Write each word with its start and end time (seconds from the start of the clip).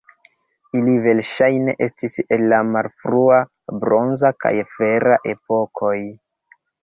Ili 0.77 0.93
verŝajne 1.01 1.75
estis 1.87 2.15
el 2.37 2.45
la 2.53 2.61
malfrua 2.71 3.37
bronza 3.83 4.33
kaj 4.45 4.53
fera 4.77 5.19
epokoj. 5.35 5.95